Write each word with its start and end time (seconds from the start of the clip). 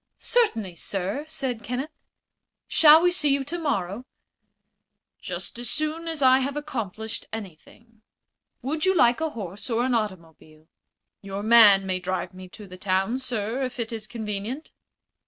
"Certainly, 0.17 0.77
sir," 0.77 1.25
said 1.27 1.61
Kenneth. 1.63 1.91
"Shall 2.65 3.03
we 3.03 3.11
see 3.11 3.29
you 3.29 3.43
tomorrow?" 3.43 4.03
"Just 5.19 5.59
as 5.59 5.69
soon 5.69 6.07
as 6.07 6.23
I 6.23 6.39
have 6.39 6.57
accomplished 6.57 7.27
anything." 7.31 8.01
"Would 8.63 8.83
you 8.83 8.95
like 8.95 9.21
a 9.21 9.29
horse 9.29 9.69
or 9.69 9.83
an 9.85 9.93
automobile?" 9.93 10.67
"Your 11.21 11.43
man 11.43 11.85
may 11.85 11.99
drive 11.99 12.33
me 12.33 12.49
to 12.49 12.65
the 12.65 12.77
town, 12.79 13.19
sir, 13.19 13.61
if 13.61 13.79
it 13.79 13.93
is 13.93 14.07
convenient." 14.07 14.71